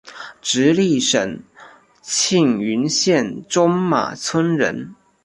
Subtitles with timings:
[0.41, 1.39] 直隶省
[2.01, 4.95] 庆云县中马村人。